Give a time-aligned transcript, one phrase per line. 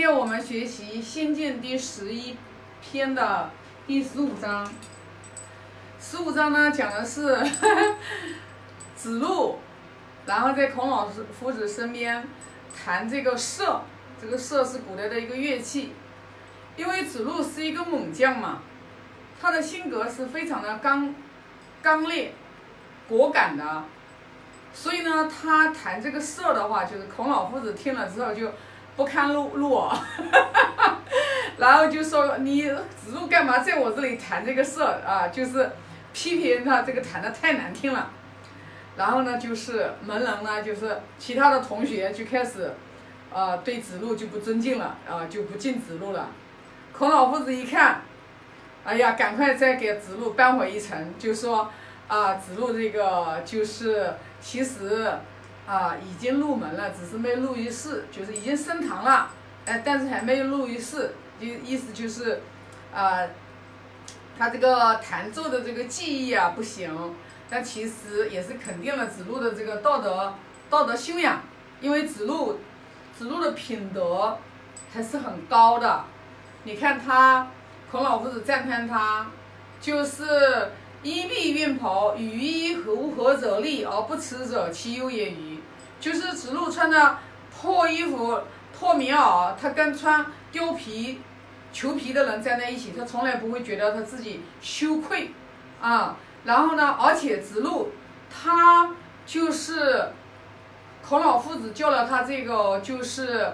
[0.00, 2.34] 今天我们学习《仙剑》第十一
[2.80, 3.50] 篇的
[3.86, 4.66] 第十五章。
[6.00, 7.36] 十五章呢，讲的是
[8.96, 9.58] 子路，
[10.24, 12.26] 然后在孔老师夫子身边
[12.74, 13.82] 弹这个瑟，
[14.18, 15.92] 这个瑟是古代的一个乐器。
[16.78, 18.62] 因为子路是一个猛将嘛，
[19.38, 21.14] 他的性格是非常的刚
[21.82, 22.32] 刚烈、
[23.06, 23.84] 果敢的，
[24.72, 28.50] 所以呢，他弹这个瑟的话，就是孔老夫子听了之后就。
[29.00, 29.96] 不堪入入耳，
[31.56, 35.26] 然后就说你子路干嘛在我这里谈这个瑟啊？
[35.28, 35.70] 就是
[36.12, 38.10] 批评他这个谈的太难听了。
[38.98, 42.74] 然后呢，就是门人呢，就是其他的同学就开始，
[43.32, 46.28] 呃，对子路就不尊敬了啊，就不敬子路了。
[46.92, 48.02] 孔老夫子一看，
[48.84, 51.70] 哎呀，赶快再给子路扳回一城，就说
[52.06, 54.12] 啊，子路这个就是
[54.42, 55.10] 其实。
[55.66, 59.30] 啊，已经入门了，只是没入于世，就是已经升堂了，
[59.66, 62.40] 哎，但是还没有入于世，就意思就是，
[62.92, 63.20] 啊，
[64.36, 67.14] 他这个弹奏的这个技艺啊不行，
[67.48, 70.34] 但其实也是肯定了子路的这个道德
[70.68, 71.40] 道德修养，
[71.80, 72.58] 因为子路
[73.16, 74.38] 子路的品德
[74.92, 76.04] 还是很高的，
[76.64, 77.48] 你看他
[77.92, 79.26] 孔老夫子赞叹他，
[79.80, 85.59] 就是衣蔽运袍，与衣无合者立而不耻者，其有也与？
[86.00, 87.18] 就是子路穿的
[87.54, 88.40] 破衣服、
[88.76, 91.20] 破棉袄，他跟穿貂皮、
[91.72, 95.30] 裘皮的人站在一起，他从来不会觉得他自己羞愧
[95.80, 96.16] 啊。
[96.44, 97.90] 然后呢，而且子路
[98.30, 98.90] 他
[99.26, 100.10] 就是
[101.06, 103.52] 孔老夫子教了他这个，就是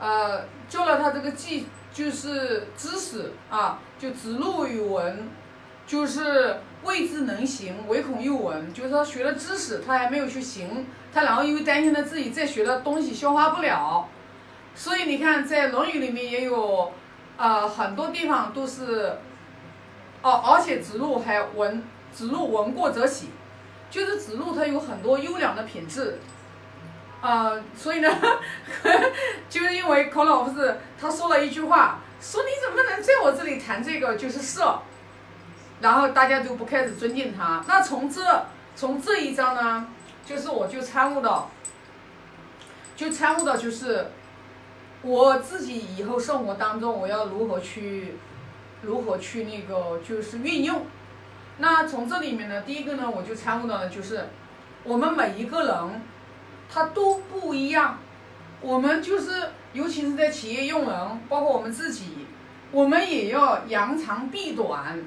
[0.00, 5.28] 呃教了他这个技，就是知识啊，就子路语文，
[5.86, 10.86] 就是未知能行，唯恐又闻，就是他学了知识，他还没有去行。
[11.14, 14.08] 他然后因为担心他自己再学的东西消化不了，
[14.74, 16.92] 所以你看在《论语》里面也有，
[17.36, 19.18] 呃很多地方都是，
[20.22, 23.28] 哦而且子路还闻子路闻过则喜，
[23.90, 26.18] 就是子路他有很多优良的品质，
[27.20, 28.08] 啊所以呢，
[29.50, 34.80] 就是因为孔老夫子他说了一句话，说你怎么能在我这里谈这个就是色，
[35.82, 37.62] 然后大家就不开始尊敬他。
[37.68, 39.86] 那从这从这一章呢？
[40.24, 41.50] 就是我就参悟到，
[42.94, 44.06] 就参悟到就是
[45.02, 48.16] 我自己以后生活当中我要如何去，
[48.82, 50.86] 如何去那个就是运用。
[51.58, 54.28] 那从这里面呢，第一个呢，我就参悟到的就是
[54.84, 56.02] 我们每一个人
[56.72, 57.98] 他都不一样，
[58.60, 62.28] 我们就是尤其是在企业用人，包括我们自己，
[62.70, 64.98] 我们也要扬长避短，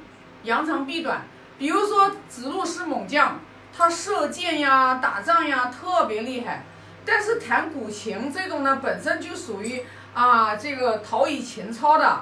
[0.46, 1.24] 扬长避短。
[1.58, 3.40] 比如说子路是猛将。
[3.78, 6.64] 他射箭呀、打仗呀特别厉害，
[7.06, 12.22] 但是弹古琴这种呢，本身就属于啊这个陶冶情操的，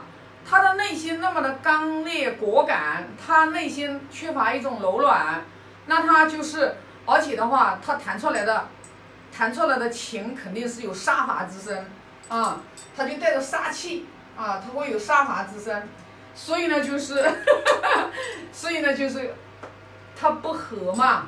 [0.50, 5.46] 他的内心那么的刚烈果敢，他内心缺乏一种柔软，
[5.86, 6.74] 那他就是，
[7.06, 8.70] 而且的话，他弹出来的，
[9.32, 11.86] 弹出来的琴肯定是有杀伐之声
[12.30, 12.62] 啊，
[12.98, 15.84] 他就带着杀气啊，他会有杀伐之声，
[16.36, 17.24] 所以呢就是，
[18.52, 19.34] 所以呢就是，
[20.16, 21.28] 他不和嘛。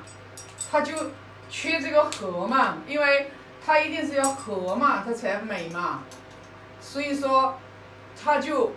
[0.72, 0.94] 他就
[1.50, 3.32] 缺这个和嘛，因为
[3.66, 6.02] 他一定是要和嘛，他才美嘛，
[6.82, 7.58] 所以说
[8.22, 8.74] 他就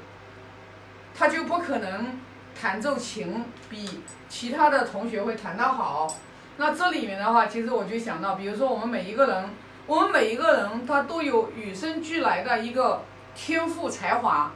[1.13, 2.21] 他就不可能
[2.61, 6.15] 弹奏琴比其他的同学会弹得好。
[6.59, 9.51] 那这里面的话，其实我就想到，比如说我们每一个人，
[9.87, 13.03] 我们每一个人他都有与生俱来的一个
[13.35, 14.53] 天赋才华，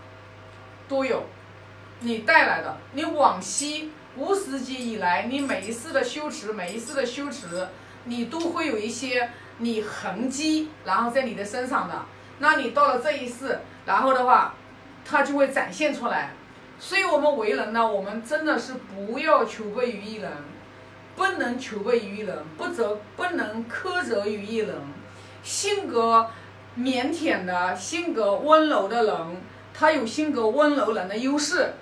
[0.87, 1.25] 都有
[2.03, 3.91] 你带来的，你往昔。
[4.15, 7.67] 无始劫以来，你每一次的修持，每一次的修持，
[8.05, 11.95] 你都会有一些你痕迹，然后在你的身上的。
[12.39, 14.55] 那你到了这一世，然后的话，
[15.03, 16.35] 它就会展现出来。
[16.79, 20.31] 所以，我们为人呢，我们真的是不要求备于一人，
[21.17, 24.77] 不能求备于一人，不责不能苛责于一人。
[25.43, 26.29] 性格
[26.77, 29.17] 腼腆的、性格温柔的人，
[29.73, 31.73] 他有性格温柔人的优势，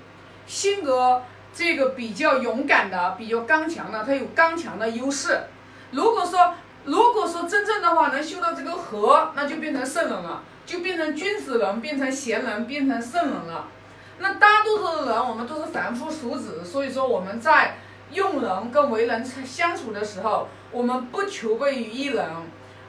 [0.46, 1.22] 性格。
[1.52, 5.36] 这个比较勇敢的，比较刚强的，他有刚强的优势。
[5.90, 6.54] 如果说，
[6.84, 13.66] 如果说真正的话能修到这个和，那就变成圣人了，就变成君子人，变成贤人，变成圣人了。
[14.18, 17.78] 那大多数的人，我们都是凡夫俗子，所以说我们在
[18.12, 22.24] 用人跟为人相处的时候，我们不求备于一人，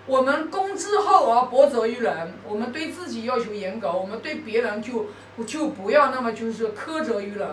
[0.07, 2.33] 我们公之厚而薄责于人。
[2.47, 5.07] 我们对自己要求严格，我们对别人就
[5.45, 7.47] 就不要那么就是苛责于人。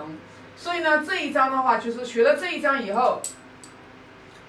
[0.56, 3.20] 所以呢，这一章的话，就是学了这一章以后，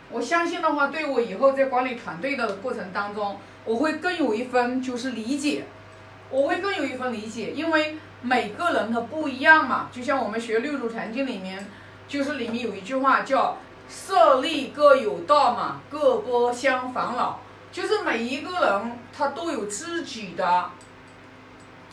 [0.10, 5.66] 我相信的话，对我以后在管理团队的过程当中，我会更有一分就是理解，
[6.32, 9.90] 我会更有一份理解，因为每个人他不一样嘛。
[9.92, 11.68] 就像我们学六祖坛经里面，
[12.08, 13.58] 就是里面有一句话叫
[13.88, 17.40] “舍利各有道”嘛，各不相烦恼。
[17.72, 20.72] 就是每一个人他都有自己的，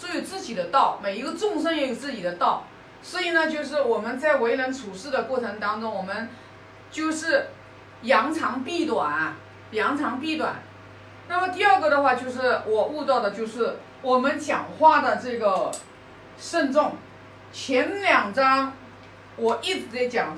[0.01, 2.65] 都有自己的道，每一个众生也有自己的道。
[3.03, 6.29] 所以呢，就是我们在为人处事的过程当中，我们
[6.91, 7.49] 就是
[8.03, 9.35] 扬长避短，
[9.71, 10.57] 扬长避短。
[11.29, 15.71] 那么第二个的话，就是我悟到的，就是我们讲话的这个
[16.39, 16.97] 慎重。
[17.53, 18.73] 前两章
[19.37, 20.37] 我一直在讲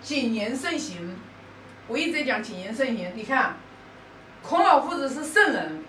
[0.00, 1.16] 谨言慎行，
[1.88, 3.12] 我一直在讲谨言慎行。
[3.14, 3.56] 你看，
[4.46, 5.82] 孔老夫子是圣人，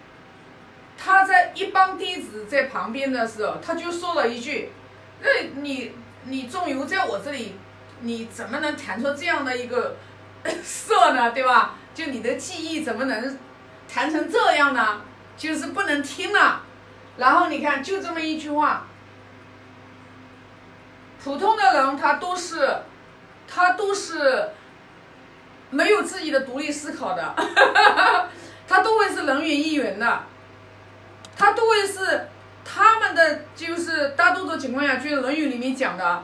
[0.97, 4.71] 他在一帮弟子在旁边的时候，他就说了一句
[5.21, 5.29] ：“那
[5.61, 5.91] 你
[6.23, 7.55] 你仲由在我这里，
[7.99, 9.97] 你怎么能弹出这样的一个
[10.63, 11.31] 色呢？
[11.31, 11.75] 对吧？
[11.93, 13.37] 就你的记忆怎么能？”
[13.87, 15.01] 弹成这样呢，
[15.37, 16.61] 就是不能听了。
[17.17, 18.87] 然后你看，就这么一句话，
[21.23, 22.67] 普通的人他都是，
[23.47, 24.49] 他都是
[25.69, 28.29] 没有自己的独立思考的，他都会
[29.15, 30.23] 是人云亦云的，
[31.37, 32.27] 他都会是
[32.65, 36.23] 他们的就是大多数情况下，就是《论语》里面讲的，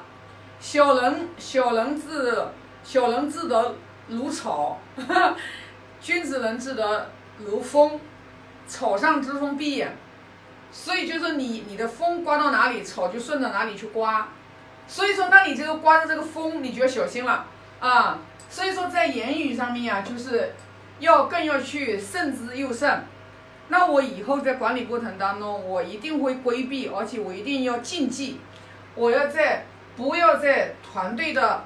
[0.60, 2.48] 小人小人自
[2.84, 3.76] 小人自得
[4.08, 4.78] 如草，
[6.02, 7.10] 君子人自得。
[7.44, 8.00] 如风，
[8.68, 9.88] 草上之风必偃，
[10.72, 14.28] 所以就是你你的风刮到哪里，草就顺着哪里去刮。
[14.88, 17.48] 所以说，那你这个刮的这个风，你就要小心了
[17.80, 18.20] 啊。
[18.48, 20.54] 所以说，在言语上面啊，就是
[21.02, 23.04] 要更要去慎之又慎。
[23.68, 28.40] 那我以后在管理过程当中，我一定会规避，而且我一定要禁忌，
[28.96, 29.66] 我要在
[29.98, 31.66] 不要在团队的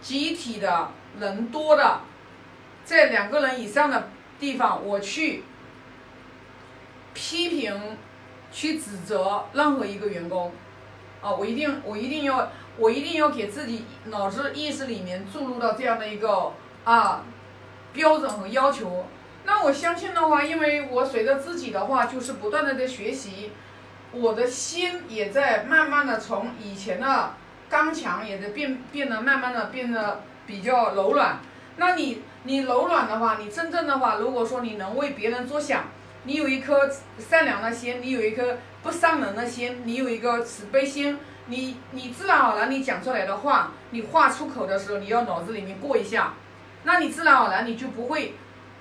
[0.00, 0.88] 集体的
[1.18, 2.00] 人多的，
[2.84, 4.08] 在两个人以上的。
[4.40, 5.44] 地方我去
[7.14, 7.96] 批评、
[8.50, 10.50] 去指责任何一个员工，
[11.20, 16.52] 啊，我一定我一定要我一定要给自己脑子意识里面注入到这样的一个
[16.82, 17.22] 啊
[17.92, 19.06] 标准和要求。
[19.44, 23.52] 那我相信的话，因为我随着自己的话就是不断的在学习，
[24.12, 27.34] 我的心也在慢慢的从以前的
[27.68, 31.38] 刚强也在变变得慢慢的变得比较柔软。
[31.76, 32.22] 那你？
[32.44, 35.84] 你柔软的话，你真正的话，如果说你能为别人着想，
[36.24, 41.16] 你有一颗善良的心，你有一颗不伤人的心，你有一个慈悲心，
[41.46, 46.34] 你你自然而然你讲出来的话，你话出口的时候，你要脑子里面过一下，
[46.84, 48.34] 那你自然而然你就不会，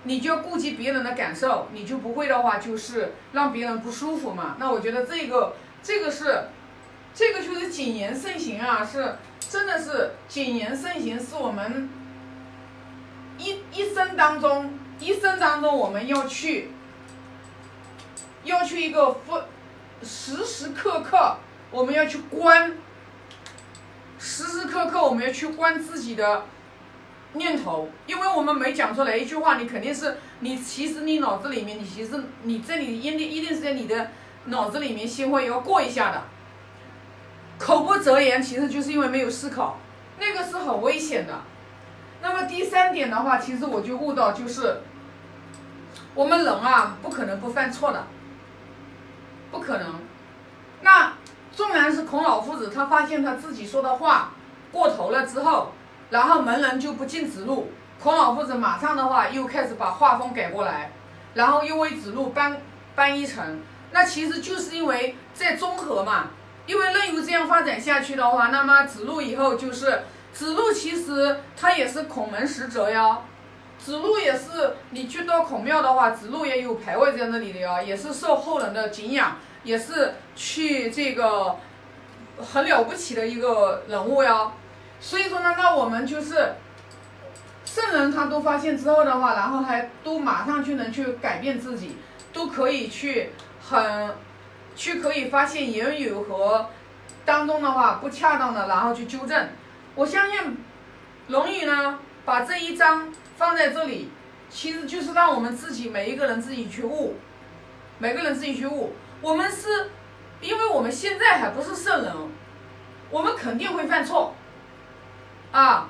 [0.03, 4.55] 你就要顾及别人的感受，你就不会的话就是让别人不舒服嘛。
[4.59, 6.43] 那我觉得这个这个是，
[7.13, 11.89] 这个就是谨言慎行啊，是真的是谨言慎行是我们。
[13.37, 16.69] 一一生当中，一生当中，我们要去，
[18.43, 19.43] 要去一个分
[20.03, 21.37] 时时刻刻，
[21.71, 22.77] 我们要去观，
[24.19, 26.43] 时时刻刻我们要去观自己的
[27.33, 34.09] 念头，因为我们没讲出来一句话，你肯定是你其实你脑子里面，你其实你这里一定一定是在你的
[34.45, 36.23] 脑子里面先会要过一下的，
[37.57, 39.77] 口不择言，其实就是因为没有思考，
[40.19, 41.33] 那个是很危险的。
[42.21, 44.81] 那么第三点的话，其实我就悟到，就是
[46.13, 48.05] 我们人啊，不可能不犯错的，
[49.49, 49.95] 不可能。
[50.81, 51.13] 那
[51.53, 54.31] 纵然是孔老夫子，他发现他自己说的话
[54.71, 55.71] 过头了之后，
[56.11, 60.91] 然后门人就不进子路，孔老夫子马上的话又开始把画风改过来，
[61.33, 62.61] 然后又为子路搬
[62.93, 63.61] 搬一层。
[63.91, 66.27] 那其实就是因为在综合嘛，
[66.67, 70.03] 因为任由这样发展下去的话，那么子路以后就是。
[70.33, 73.19] 子路其实他也是孔门使者呀，
[73.77, 81.57] 子路也是你去到孔庙的话，子路也有牌位在那里的呀，也是受后人的敬仰，也是去这个
[82.37, 84.53] 很了不起的一个人物呀。
[85.01, 86.53] 所以说呢，那我们就是
[87.65, 91.97] 圣人，他都发现之后的话，然后还都马上就能去改变自己，
[92.31, 94.13] 都可以去很
[94.75, 96.69] 去可以发现言语和
[97.25, 99.49] 当中的话不恰当的，然后去纠正。
[99.95, 100.39] 我相信，
[101.27, 104.09] 《论语》呢，把这一章放在这里，
[104.49, 107.15] 其实就是让我们自己每一个人自己去悟，
[107.97, 108.93] 每个人自己去悟。
[109.21, 109.89] 我们是，
[110.39, 112.13] 因为我们现在还不是圣人，
[113.09, 114.33] 我们肯定会犯错，
[115.51, 115.87] 啊，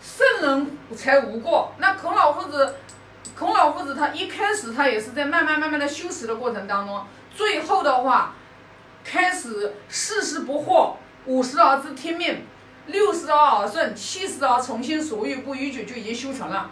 [0.00, 1.72] 圣人才无过。
[1.78, 2.74] 那孔老夫子，
[3.36, 8.34] 孔老夫子他一开始他也是在慢慢慢慢的修持的过程当中，最后的话，
[9.04, 10.94] 开始四十不惑，
[11.26, 12.44] 五十而知天命。
[12.86, 16.70] 六十而耳顺，七十而从心所欲不逾矩，就已经修成了。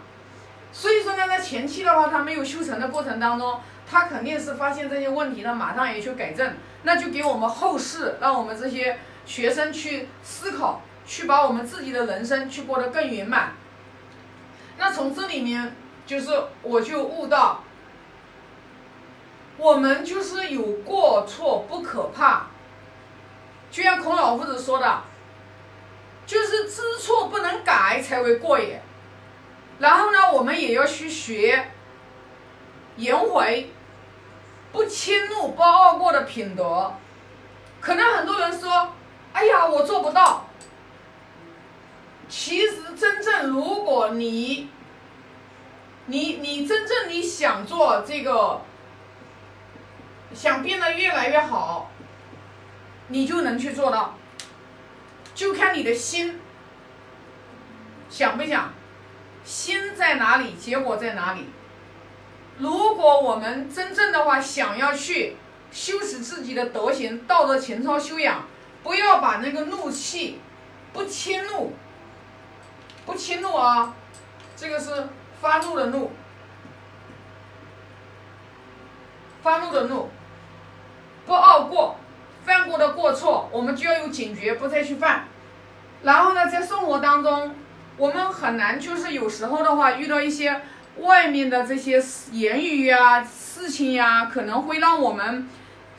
[0.73, 13.53] 所以说呢，在前期的话，他没有修成的过程当中，他肯定是发现这些问题呢，马上也去改正，那就给我们后世，让我们这些学生去思考，去把我们自己的人生去过得更圆满。
[14.77, 16.29] 那从这里面，就是
[16.61, 17.63] 我就悟到，
[19.57, 22.47] 我们就是有过错不可怕，
[23.71, 25.01] 就像孔老夫子说的，
[26.27, 28.81] 就是知错不能改才为过也。
[29.79, 31.71] 然后呢，我们也要去学
[32.97, 33.71] 颜回。
[34.69, 36.93] 不迁怒、不傲过的品德，
[37.79, 38.89] 可能很多人说
[39.31, 40.45] ：“哎呀，我做不到。”
[42.29, 44.69] 其实，真正如果你，
[46.07, 48.61] 你你真正你想做这个，
[50.33, 51.89] 想变得越来越好，
[53.07, 54.15] 你就能去做到，
[55.33, 56.39] 就看你的心
[58.09, 58.73] 想不想，
[59.43, 61.45] 心在哪里，结果在哪里。
[62.57, 65.37] 如果我们真正的话想要去
[65.71, 68.45] 修持自己的德行、道德情操修养，
[68.83, 70.39] 不要把那个怒气
[70.91, 71.73] 不迁怒，
[73.07, 73.95] 不迁怒啊，
[74.55, 75.07] 这个是
[75.41, 76.11] 发怒的怒，
[79.41, 80.09] 发怒的怒，
[81.25, 81.97] 不傲过，
[82.45, 85.25] 犯过的过错，我们就要有警觉，不再去犯。
[86.03, 87.55] 然后呢，在生活当中，
[87.97, 90.61] 我们很难就是有时候的话遇到一些。
[90.99, 95.47] 外面的这些言语呀、事情呀，可能会让我们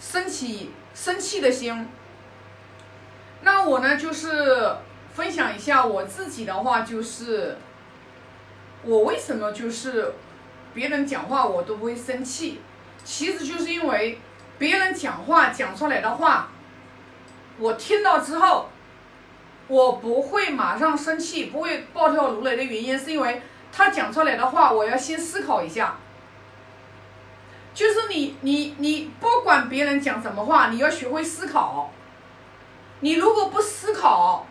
[0.00, 1.88] 生起生气的心。
[3.42, 4.74] 那我呢，就是
[5.18, 7.58] 分享一下我自己的话，就是
[8.84, 10.14] 我为什么就是
[10.72, 12.60] 别人讲话我都不会生气，
[13.02, 14.20] 其实就是因为
[14.58, 16.50] 别人讲话讲出来的话，
[17.58, 18.68] 我听到之后，
[19.66, 23.42] 我不会马上生气，不会暴跳如雷的原因，是因为。
[23.70, 25.96] 他讲出来的话，我要先思考一下。
[27.74, 31.92] 就是你你你不管别人讲什么话，你要学会思考。
[33.00, 34.46] 你如果不思考，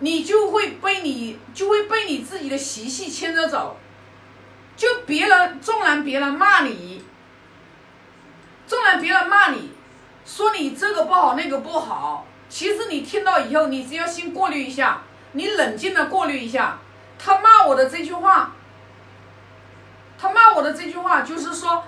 [0.00, 3.78] 你就会被你就会被你自己的习气牵着走。
[4.76, 7.04] 就别人纵然别人骂你，
[8.66, 9.72] 纵然别人骂你，
[10.24, 15.02] 说你这个不好那个不好，其实你听到以后，你只要先过滤一下，
[15.32, 16.78] 你冷静的过滤一下。
[17.18, 18.54] 他骂我的这句话，
[20.18, 21.84] 他骂我的这句话就是说，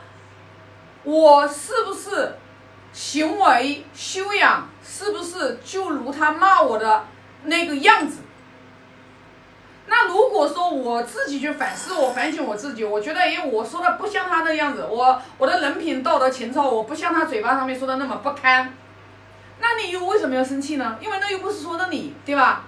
[1.02, 2.36] 我是不是
[2.92, 7.06] 行为修养是不是就如他骂我的
[7.44, 8.18] 那个样子？
[9.86, 18.72] 那如果说我自己去反思，我反省我自己，我觉得哎，我说的不像他的样子，我我的人品道德情操，我不像他嘴巴上面说的那么不堪，
[19.60, 20.98] 那你又为什么要生气呢？
[21.00, 22.64] 因为那又不是说的你，对吧？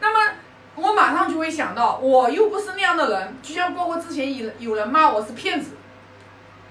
[0.00, 0.34] 那么。
[0.78, 5.70] 我马上就会想到，我又不是那样的人，就像包括之前有有人骂我是骗子，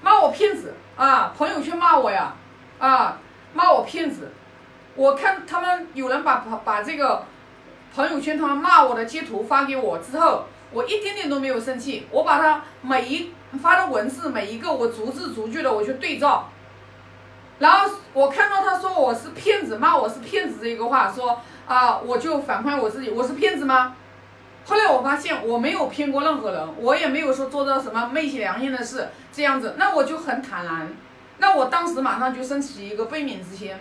[0.00, 2.32] 骂我骗子啊，朋友圈骂我呀，
[2.78, 3.18] 啊，
[3.52, 4.30] 骂我骗子，
[4.94, 7.24] 我看他们有人把把这个
[7.94, 16.48] 朋友圈他骂我的截图发给我之后，我一点点都没有生气，我把他每一发的文字每一个我逐字逐句的我去对照，
[17.58, 21.40] 然后我看到他说我是骗子，骂我是骗子这一个话说。
[21.66, 23.96] 啊，我就反馈我自己，我是骗子吗？
[24.64, 30.88] 后来我发现我没有骗过任何人，我也没有说做到什么昧起良心的事，这样子，那我就很坦然。
[31.38, 33.74] 那我当时马上就升起一个悲悯之心，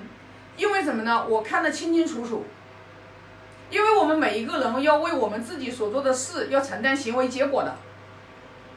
[0.57, 1.27] 因为什么呢？
[1.29, 2.43] 我看得清清楚楚。
[3.69, 7.75] 因为我们每一个人要为我们自己所做的事要承担行为结果的，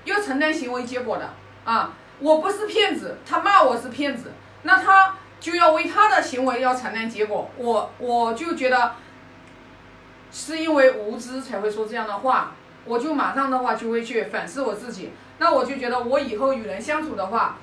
[0.04, 1.30] 要承担行为结果的
[1.64, 1.92] 啊！
[2.18, 5.14] 我不是骗子，他骂我是骗子，那他。
[5.40, 8.96] 就要为他的行为要承担结果，我我就觉得
[10.32, 15.12] 是因为无知才会说这样的话，我就马上的话就会去反思我自己。
[15.38, 17.56] 那我就觉得我以后与人相处的话，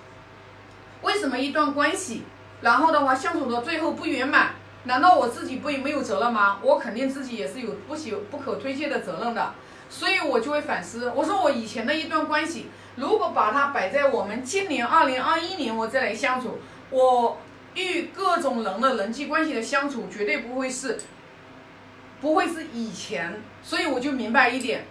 [1.02, 2.24] 为什么一段关系，
[2.62, 4.52] 然后的话相处到最后不圆满，
[4.86, 6.58] 难道我自己不也没有责任吗？
[6.64, 9.54] 我肯定自己也是有不喜不可推卸的责任的，
[9.90, 11.12] 所以我就会反思。
[11.16, 16.58] 我说我以前的一段关系，如果把它摆在我们今年二零二一年，我再来相处，
[16.90, 17.38] 我。
[17.76, 20.98] 与各种人的人际关系的相处，绝对不会是，
[22.22, 24.86] 不会是以前，所以我就明白一点，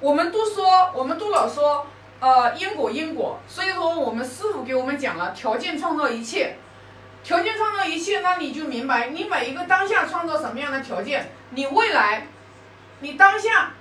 [0.00, 1.86] 我们都说，我们都老说，
[2.18, 6.56] 呃，因果因果，所以说我们师傅给我们讲了，条件创造一切，
[7.26, 12.28] 条件创造一切，那你就明白，你每一个当下创造什么样的条件，你未来，
[13.00, 13.72] 你当下，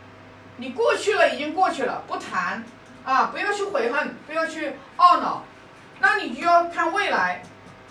[0.57, 2.63] 你过去了已经过去了，不谈，
[3.03, 5.43] 啊，不要去悔恨，不要去懊恼，
[5.99, 7.43] 那你就要看未来。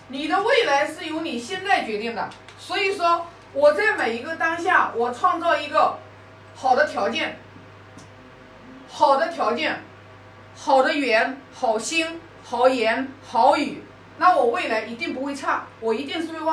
[0.09, 5.97] 你的未来是由你现在决定的，所以说我在每一个当下，我创造一个
[6.53, 7.39] 好的条件，
[8.89, 9.81] 好的条件，
[10.53, 13.81] 好的缘，好心，好言好语，
[14.17, 16.45] 那我未来一定不会差，我一定是会往。